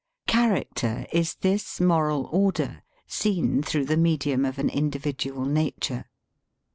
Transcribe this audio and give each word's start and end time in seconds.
Character 0.25 1.05
is 1.13 1.35
this 1.35 1.79
moral 1.79 2.25
order 2.33 2.81
seen 3.05 3.61
through 3.61 3.85
the 3.85 3.97
medium 3.97 4.45
of 4.45 4.57
an 4.57 4.67
individual 4.71 5.45
nature. 5.45 6.05